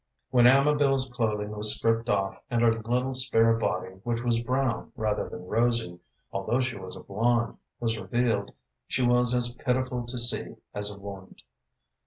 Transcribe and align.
When 0.31 0.47
Amabel's 0.47 1.07
clothing 1.09 1.51
was 1.51 1.75
stripped 1.75 2.09
off, 2.09 2.41
and 2.49 2.63
her 2.63 2.73
little, 2.73 3.13
spare 3.13 3.53
body, 3.53 4.01
which 4.03 4.23
was 4.23 4.41
brown 4.41 4.91
rather 4.95 5.29
than 5.29 5.45
rosy, 5.45 5.99
although 6.31 6.59
she 6.59 6.75
was 6.75 6.95
a 6.95 7.01
blonde, 7.01 7.59
was 7.79 7.99
revealed, 7.99 8.49
she 8.87 9.05
was 9.05 9.35
as 9.35 9.53
pitiful 9.53 10.07
to 10.07 10.17
see 10.17 10.55
as 10.73 10.89
a 10.89 10.97
wound. 10.97 11.43